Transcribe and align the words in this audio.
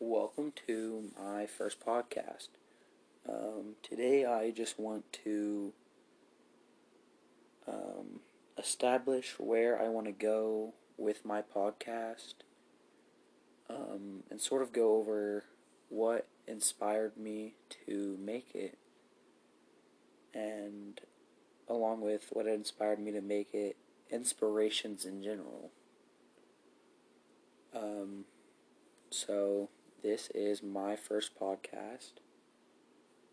welcome 0.00 0.52
to 0.66 1.10
my 1.20 1.44
first 1.44 1.84
podcast. 1.84 2.48
Um, 3.28 3.74
today, 3.82 4.24
I 4.24 4.52
just 4.52 4.78
want 4.78 5.12
to 5.24 5.72
um, 7.66 8.20
establish 8.56 9.34
where 9.38 9.80
I 9.80 9.88
want 9.88 10.06
to 10.06 10.12
go 10.12 10.74
with 10.96 11.24
my 11.24 11.42
podcast 11.42 12.34
um, 13.68 14.22
and 14.30 14.40
sort 14.40 14.62
of 14.62 14.72
go 14.72 14.96
over 14.96 15.44
what 15.88 16.28
inspired 16.46 17.16
me 17.16 17.54
to 17.86 18.16
make 18.20 18.54
it, 18.54 18.78
and 20.32 21.00
along 21.68 22.02
with 22.02 22.28
what 22.30 22.46
inspired 22.46 23.00
me 23.00 23.10
to 23.10 23.20
make 23.20 23.52
it, 23.52 23.76
inspirations 24.10 25.04
in 25.04 25.22
general. 25.24 25.70
Um, 27.74 28.24
so, 29.10 29.68
this 30.02 30.30
is 30.34 30.62
my 30.62 30.96
first 30.96 31.38
podcast, 31.38 32.12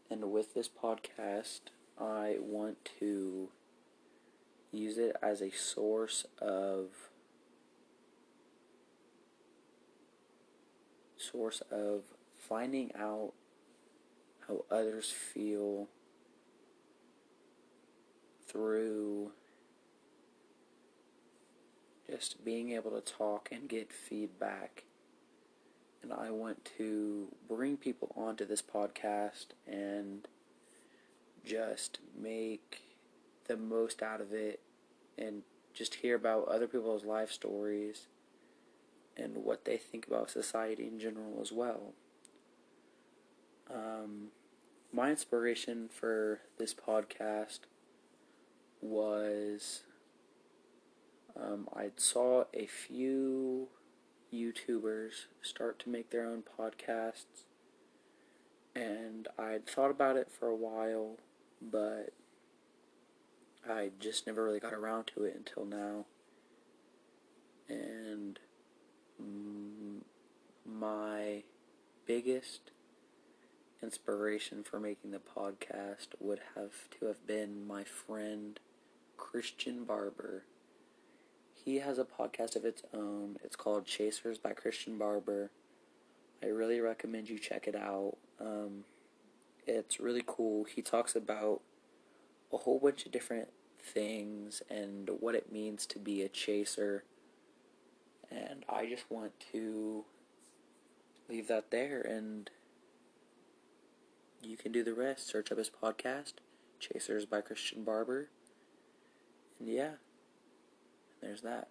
and 0.10 0.32
with 0.32 0.54
this 0.54 0.70
podcast, 0.70 1.62
I 2.00 2.38
want 2.40 2.78
to 3.00 3.50
use 4.72 4.98
it 4.98 5.16
as 5.22 5.42
a 5.42 5.52
source 5.52 6.26
of 6.40 6.88
source 11.18 11.62
of 11.72 12.04
finding 12.38 12.92
out 12.96 13.34
how 14.48 14.66
others 14.70 15.10
feel 15.10 15.88
through 18.48 19.32
just 22.10 22.46
being 22.46 22.72
able 22.72 22.92
to 22.92 23.02
talk 23.02 23.50
and 23.52 23.68
get 23.68 23.92
feedback. 23.92 24.84
And 26.06 26.14
I 26.14 26.30
want 26.30 26.70
to 26.78 27.30
bring 27.50 27.78
people 27.78 28.14
onto 28.16 28.46
this 28.46 28.62
podcast 28.62 29.48
and 29.66 30.28
just 31.44 31.98
make 32.16 32.82
the 33.48 33.58
most 33.58 34.04
out 34.04 34.22
of 34.22 34.32
it 34.32 34.60
and 35.18 35.42
just 35.74 35.96
hear 35.96 36.16
about 36.16 36.48
other 36.48 36.68
people's 36.68 37.06
life 37.06 37.32
stories 37.32 38.06
and 39.18 39.38
what 39.38 39.66
they 39.66 39.78
think 39.78 40.06
about 40.06 40.30
society 40.30 40.86
in 40.86 41.00
general 41.00 41.40
as 41.42 41.52
well. 41.52 41.94
Um, 43.74 44.28
my 44.94 45.10
inspiration 45.10 45.90
for 45.90 46.42
this 46.60 46.76
podcast 46.76 47.62
was 48.80 49.82
um, 51.36 51.68
I 51.76 51.90
saw 51.98 52.44
a 52.54 52.68
few 52.68 53.70
YouTubers 54.36 55.26
start 55.42 55.80
to 55.80 55.90
make 55.90 56.10
their 56.10 56.26
own 56.26 56.44
podcasts, 56.60 57.46
and 58.76 59.28
I'd 59.40 59.66
thought 59.66 59.92
about 59.92 60.18
it 60.18 60.30
for 60.30 60.48
a 60.48 60.56
while, 60.56 61.18
but 61.62 62.14
I 63.68 63.92
just 64.00 64.28
never 64.28 64.44
really 64.44 64.60
got 64.60 64.74
around 64.74 65.08
to 65.16 65.24
it 65.24 65.36
until 65.36 65.66
now. 65.66 66.06
And 67.68 68.40
my 70.66 71.44
biggest 72.06 72.72
inspiration 73.82 74.64
for 74.64 74.80
making 74.80 75.12
the 75.12 75.20
podcast 75.20 76.10
would 76.20 76.42
have 76.56 76.90
to 77.00 77.06
have 77.08 77.26
been 77.26 77.66
my 77.66 77.84
friend 77.84 78.60
Christian 79.18 79.84
Barber. 79.84 80.44
He 81.66 81.80
has 81.80 81.98
a 81.98 82.06
podcast 82.06 82.56
of 82.56 82.64
its 82.64 82.84
own. 82.94 83.38
It's 83.44 83.56
called 83.56 83.88
Chasers 83.88 84.38
by 84.38 84.54
Christian 84.54 85.00
Barber. 85.00 85.50
I 86.44 86.46
really 86.46 86.80
recommend 86.80 87.28
you 87.28 87.40
check 87.40 87.68
it 87.68 87.76
out. 87.76 88.18
Um, 88.40 88.84
it's 89.66 90.00
really 90.00 90.24
cool. 90.24 90.66
He 90.66 90.84
talks 90.84 91.16
about 91.16 91.62
a 92.54 92.58
whole 92.58 92.78
bunch 92.78 93.08
of 93.08 93.12
different 93.12 93.48
things 93.82 94.62
and 94.70 95.10
what 95.20 95.34
it 95.34 95.52
means 95.52 95.88
to 95.88 95.98
be 95.98 96.22
a 96.22 96.30
chaser. 96.30 97.04
And 98.30 98.64
I 98.70 98.86
just 98.86 99.10
want 99.10 99.32
to 99.52 100.06
leave 101.28 101.48
that 101.48 101.72
there 101.72 102.00
and 102.00 102.48
you 104.44 104.56
can 104.56 104.72
do 104.72 104.84
the 104.84 104.94
rest. 104.94 105.28
Search 105.28 105.52
up 105.52 105.58
his 105.58 105.72
podcast, 105.72 106.34
Chasers 106.80 107.26
by 107.26 107.42
Christian 107.42 107.84
Barber. 107.84 108.30
And 109.60 109.68
yeah, 109.68 109.94
there's 111.26 111.42
that. 111.42 111.68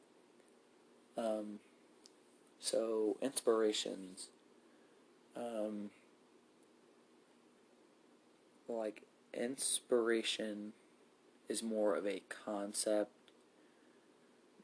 Um, 1.16 1.60
so, 2.58 3.16
inspirations. 3.22 4.28
Um, 5.36 5.90
like, 8.68 9.02
inspiration 9.32 10.72
is 11.48 11.62
more 11.62 11.94
of 11.94 12.06
a 12.06 12.22
concept 12.28 13.10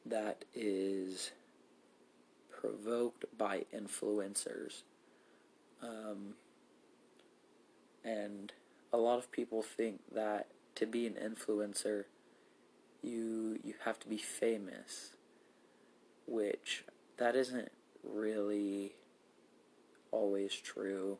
that 0.05 0.43
is 0.53 1.31
provoked 2.49 3.25
by 3.37 3.65
influencers. 3.73 4.81
Um, 5.81 6.35
and 8.03 8.51
a 8.91 8.97
lot 8.97 9.19
of 9.19 9.31
people 9.31 9.61
think 9.61 10.01
that 10.13 10.47
to 10.75 10.85
be 10.85 11.07
an 11.07 11.13
influencer, 11.13 12.05
you 13.01 13.59
you 13.63 13.73
have 13.85 13.99
to 13.99 14.07
be 14.07 14.17
famous, 14.17 15.15
which 16.27 16.83
that 17.17 17.35
isn't 17.35 17.71
really 18.03 18.93
always 20.11 20.53
true 20.53 21.17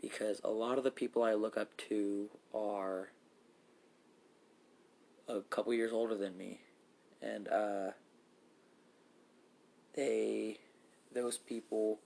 because 0.00 0.40
a 0.44 0.50
lot 0.50 0.78
of 0.78 0.84
the 0.84 0.90
people 0.90 1.22
I 1.22 1.34
look 1.34 1.56
up 1.56 1.76
to 1.88 2.28
are 2.54 3.10
a 5.28 5.40
couple 5.40 5.72
years 5.74 5.92
older 5.92 6.16
than 6.16 6.36
me. 6.36 6.60
And 7.20 7.48
uh, 7.48 7.90
they 9.94 10.58
those 11.12 11.38
people 11.38 11.98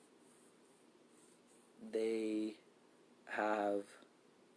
they 1.93 2.55
have 3.27 3.83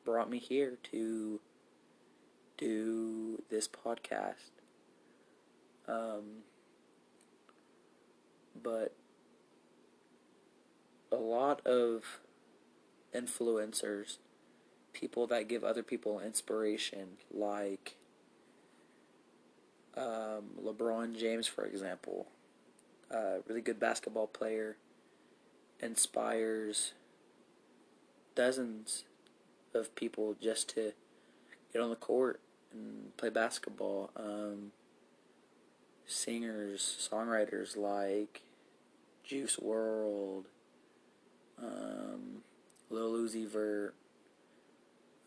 brought 0.04 0.30
me 0.30 0.38
here 0.38 0.78
to 0.92 1.40
do 2.58 3.42
this 3.50 3.68
podcast. 3.68 4.52
Um, 5.88 6.44
but 8.62 8.96
a 11.12 11.18
lot 11.18 11.66
of 11.66 12.20
influencers, 13.14 14.18
people 14.94 15.28
that 15.28 15.48
give 15.48 15.64
other 15.64 15.84
people 15.84 16.20
inspiration, 16.20 17.18
like 17.32 17.96
um, 19.96 20.52
LeBron 20.62 21.18
James, 21.18 21.48
for 21.48 21.66
example, 21.66 22.28
a 23.12 23.38
really 23.48 23.62
good 23.62 23.80
basketball 23.80 24.28
player, 24.28 24.78
inspires 25.80 26.94
dozens 28.34 29.04
of 29.74 29.94
people 29.96 30.36
just 30.42 30.70
to 30.70 30.94
get 31.72 31.82
on 31.82 31.90
the 31.90 31.96
court 31.96 32.40
and 32.76 33.16
play 33.18 33.30
basketball. 33.30 34.12
Um, 34.16 34.72
singers, 36.06 37.10
songwriters 37.12 37.76
like 37.76 38.42
Juice 39.24 39.58
WRLD, 39.58 40.46
um, 41.62 42.44
Lil 42.90 43.14
Uzi 43.14 43.48
Vert. 43.48 43.96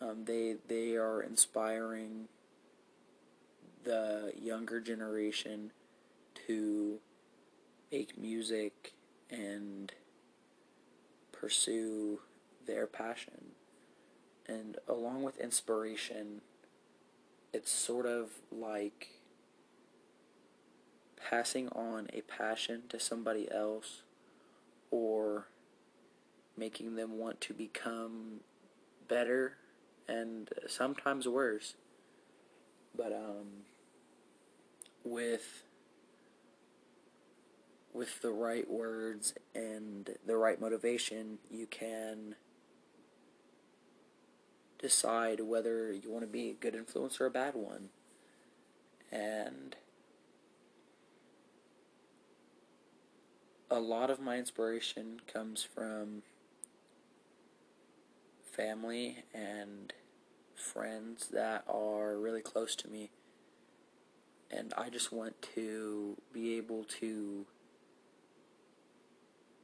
Um, 0.00 0.24
they 0.26 0.56
they 0.68 0.94
are 0.94 1.20
inspiring 1.20 2.28
the 3.82 4.32
younger 4.40 4.80
generation 4.80 5.72
to 6.46 6.98
make 7.90 8.16
music 8.16 8.92
and 9.30 9.92
pursue 11.32 12.20
their 12.66 12.86
passion. 12.86 13.52
And 14.46 14.78
along 14.88 15.24
with 15.24 15.38
inspiration, 15.38 16.42
it's 17.52 17.70
sort 17.70 18.06
of 18.06 18.30
like 18.50 19.08
passing 21.30 21.68
on 21.68 22.08
a 22.12 22.20
passion 22.22 22.82
to 22.88 23.00
somebody 23.00 23.50
else 23.50 24.02
or 24.90 25.46
making 26.56 26.96
them 26.96 27.18
want 27.18 27.40
to 27.40 27.52
become 27.52 28.40
better 29.08 29.54
and 30.06 30.50
sometimes 30.66 31.26
worse. 31.28 31.74
But 32.96 33.12
um 33.12 33.64
with 35.04 35.64
with 37.92 38.20
the 38.20 38.30
right 38.30 38.70
words 38.70 39.34
and 39.54 40.10
the 40.26 40.36
right 40.36 40.60
motivation, 40.60 41.38
you 41.50 41.66
can 41.66 42.36
decide 44.78 45.40
whether 45.40 45.92
you 45.92 46.10
want 46.10 46.22
to 46.22 46.28
be 46.28 46.50
a 46.50 46.54
good 46.54 46.74
influence 46.74 47.20
or 47.20 47.26
a 47.26 47.30
bad 47.30 47.54
one. 47.54 47.88
And 49.10 49.76
a 53.70 53.80
lot 53.80 54.10
of 54.10 54.20
my 54.20 54.36
inspiration 54.36 55.20
comes 55.32 55.62
from 55.62 56.22
family 58.42 59.24
and 59.34 59.92
friends 60.54 61.28
that 61.28 61.64
are 61.68 62.18
really 62.18 62.40
close 62.40 62.74
to 62.76 62.88
me. 62.88 63.10
And 64.50 64.72
I 64.76 64.88
just 64.88 65.12
want 65.12 65.40
to 65.54 66.16
be 66.32 66.56
able 66.56 66.84
to 67.00 67.46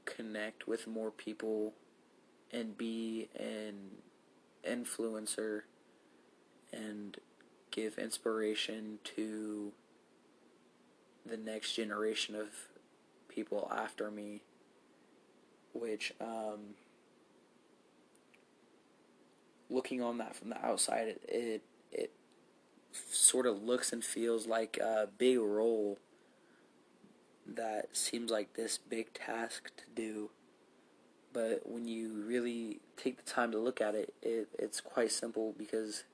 connect 0.05 0.69
with 0.69 0.87
more 0.87 1.11
people 1.11 1.72
and 2.52 2.76
be 2.76 3.28
an 3.38 3.94
influencer 4.69 5.62
and 6.72 7.19
give 7.70 7.99
inspiration 7.99 8.99
to 9.05 9.72
the 11.26 11.37
next 11.37 11.75
generation 11.75 12.34
of 12.34 12.49
people 13.28 13.70
after 13.75 14.11
me, 14.11 14.43
which, 15.72 16.12
um, 16.20 16.75
looking 19.70 20.02
on 20.02 20.19
that 20.19 20.37
from 20.37 20.50
the 20.50 20.64
outside, 20.64 21.08
it, 21.08 21.22
it, 21.28 21.62
it 21.90 22.12
sort 22.93 23.46
of 23.46 23.62
looks 23.62 23.93
and 23.93 24.05
feels 24.05 24.46
like 24.46 24.78
a 24.78 25.08
big 25.19 25.38
role 25.38 25.99
that 27.46 27.96
seems 27.96 28.31
like 28.31 28.55
this 28.55 28.78
big 28.78 29.12
task 29.12 29.70
to 29.76 29.84
do. 29.94 30.31
But 31.34 31.62
when 31.64 31.86
you 31.86 32.25
really 32.26 32.81
take 32.96 33.16
the 33.22 33.31
time 33.31 33.50
to 33.50 33.58
look 33.58 33.81
at 33.81 33.94
it, 33.94 34.14
it 34.22 34.48
it's 34.56 34.81
quite 34.81 35.10
simple 35.10 35.52
because 35.58 36.04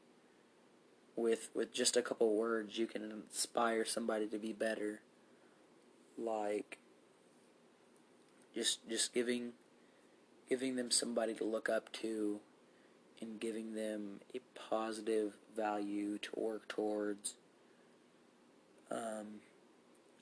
with 1.15 1.51
with 1.55 1.73
just 1.75 1.97
a 1.97 2.03
couple 2.03 2.35
words 2.35 2.79
you 2.79 2.87
can 2.87 3.03
inspire 3.03 3.85
somebody 3.85 4.27
to 4.29 4.39
be 4.39 4.55
better. 4.55 5.01
Like 6.17 6.79
just 8.55 8.89
just 8.89 9.13
giving 9.13 9.53
giving 10.49 10.77
them 10.77 10.91
somebody 10.91 11.35
to 11.35 11.45
look 11.45 11.69
up 11.69 11.93
to 11.93 12.41
and 13.21 13.39
giving 13.39 13.75
them 13.75 14.21
a 14.35 14.41
positive 14.59 15.35
value 15.55 16.17
to 16.17 16.31
work 16.35 16.67
towards. 16.67 17.35
Um, 18.91 19.43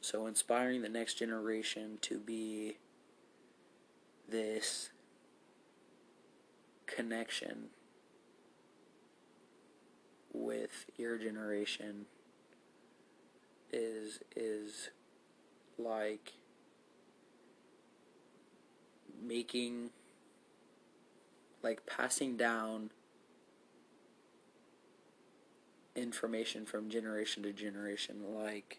so 0.01 0.27
inspiring 0.27 0.83
the 0.83 0.89
next 0.89 1.15
generation 1.15 1.99
to 2.03 2.19
be 2.19 2.79
this 4.29 4.91
connection 6.87 7.69
with 10.33 10.87
your 10.97 11.19
generation 11.19 12.07
is 13.73 14.21
is 14.37 14.91
like 15.79 16.33
making 19.23 19.91
like 21.63 21.85
passing 21.87 22.37
down 22.37 22.91
information 25.97 26.65
from 26.65 26.89
generation 26.89 27.43
to 27.43 27.53
generation 27.53 28.17
like 28.35 28.79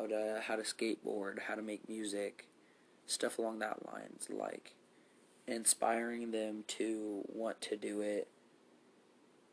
how 0.00 0.06
to 0.06 0.40
how 0.42 0.56
to 0.56 0.62
skateboard, 0.62 1.40
how 1.46 1.54
to 1.54 1.62
make 1.62 1.88
music, 1.88 2.46
stuff 3.10 3.38
along 3.38 3.58
that 3.58 3.86
lines 3.92 4.28
like 4.30 4.74
inspiring 5.46 6.30
them 6.30 6.64
to 6.66 7.22
want 7.26 7.60
to 7.60 7.76
do 7.76 8.00
it 8.00 8.28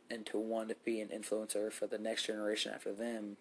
and 0.10 0.26
to 0.26 0.38
want 0.38 0.70
to 0.70 0.76
be 0.86 1.02
an 1.02 1.10
influencer 1.10 1.72
for 1.72 1.88
the 1.88 1.98
next 1.98 2.26
generation 2.28 2.72
after 2.74 2.94
them 2.94 3.38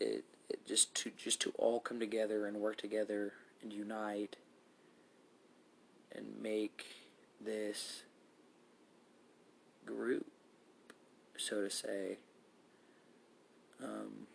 it, 0.00 0.24
it 0.50 0.66
just 0.66 0.94
to 0.94 1.10
just 1.16 1.40
to 1.40 1.52
all 1.58 1.80
come 1.80 2.00
together 2.00 2.46
and 2.46 2.56
work 2.56 2.76
together 2.76 3.32
and 3.62 3.72
unite 3.72 4.36
and 6.14 6.26
make 6.40 6.84
this 7.40 8.02
group, 9.84 10.26
so 11.36 11.62
to 11.62 11.70
say. 11.70 12.18
Um, 13.82 14.28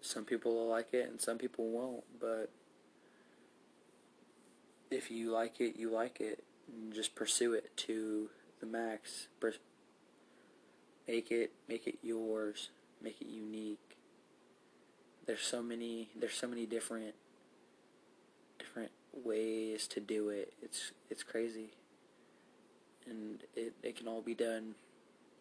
some 0.00 0.24
people 0.24 0.54
will 0.54 0.68
like 0.68 0.92
it 0.92 1.08
and 1.08 1.20
some 1.20 1.38
people 1.38 1.68
won't, 1.68 2.04
but 2.20 2.50
if 4.90 5.10
you 5.10 5.30
like 5.30 5.60
it, 5.60 5.76
you 5.76 5.90
like 5.90 6.20
it. 6.20 6.42
Just 6.92 7.14
pursue 7.14 7.54
it 7.54 7.76
to 7.78 8.28
the 8.60 8.66
max. 8.66 9.28
Make 11.08 11.30
it, 11.30 11.52
make 11.68 11.86
it 11.86 11.98
yours. 12.02 12.70
Make 13.02 13.20
it 13.20 13.28
unique. 13.28 13.96
There's 15.26 15.42
so 15.42 15.62
many. 15.62 16.10
There's 16.14 16.34
so 16.34 16.46
many 16.46 16.66
different, 16.66 17.14
different 18.58 18.90
ways 19.12 19.86
to 19.88 20.00
do 20.00 20.28
it. 20.28 20.52
It's 20.62 20.92
it's 21.08 21.22
crazy. 21.22 21.70
And 23.08 23.42
it, 23.56 23.74
it 23.82 23.96
can 23.96 24.06
all 24.06 24.22
be 24.22 24.34
done 24.34 24.74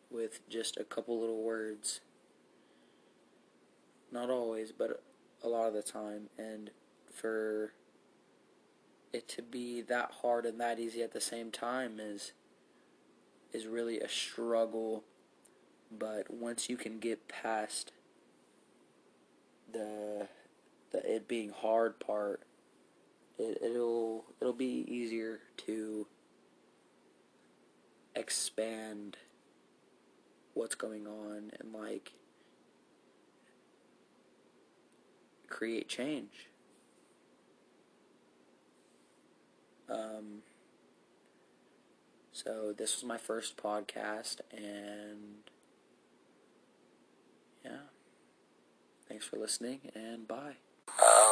with 0.09 0.47
just 0.49 0.77
a 0.77 0.83
couple 0.83 1.19
little 1.19 1.43
words. 1.43 2.01
Not 4.11 4.29
always, 4.29 4.71
but 4.71 5.03
a 5.43 5.47
lot 5.47 5.67
of 5.67 5.73
the 5.73 5.83
time. 5.83 6.29
And 6.37 6.71
for 7.13 7.73
it 9.11 9.27
to 9.29 9.41
be 9.41 9.81
that 9.81 10.11
hard 10.21 10.45
and 10.45 10.59
that 10.59 10.79
easy 10.79 11.01
at 11.01 11.13
the 11.13 11.21
same 11.21 11.51
time 11.51 11.99
is 11.99 12.33
is 13.51 13.65
really 13.65 13.99
a 13.99 14.09
struggle. 14.09 15.03
But 15.91 16.31
once 16.31 16.69
you 16.69 16.77
can 16.77 16.99
get 16.99 17.27
past 17.27 17.91
the 19.71 20.27
the 20.91 21.15
it 21.15 21.27
being 21.27 21.49
hard 21.49 21.99
part 21.99 22.41
it, 23.37 23.57
it'll 23.63 24.25
it'll 24.39 24.53
be 24.53 24.85
easier 24.87 25.39
to 25.57 26.07
expand 28.15 29.17
what's 30.53 30.75
going 30.75 31.07
on 31.07 31.51
and 31.59 31.73
like 31.73 32.13
create 35.47 35.87
change. 35.87 36.49
Um, 39.89 40.43
so 42.31 42.73
this 42.77 42.95
was 42.95 43.03
my 43.03 43.17
first 43.17 43.57
podcast 43.57 44.37
and 44.51 45.43
yeah. 47.63 47.89
Thanks 49.07 49.25
for 49.25 49.37
listening 49.37 49.79
and 49.95 50.27
bye. 50.27 50.55
Um, 50.87 51.28